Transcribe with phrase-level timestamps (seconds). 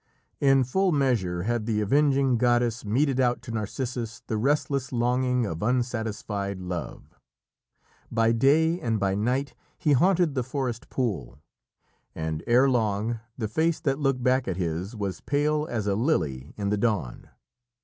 [0.39, 5.61] In full measure had the avenging goddess meted out to Narcissus the restless longing of
[5.61, 7.13] unsatisfied love.
[8.11, 11.37] By day and by night he haunted the forest pool,
[12.15, 16.55] and ere long the face that looked back at his was pale as a lily
[16.57, 17.29] in the dawn.